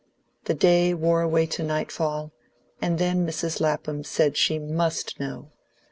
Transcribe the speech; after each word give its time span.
The 0.45 0.55
day 0.55 0.95
wore 0.95 1.21
away 1.21 1.45
to 1.45 1.61
nightfall, 1.61 2.31
and 2.81 2.97
then 2.97 3.23
Mrs. 3.23 3.59
Lapham 3.61 4.03
said 4.03 4.35
she 4.35 4.57
MUST 4.57 5.19
know. 5.19 5.51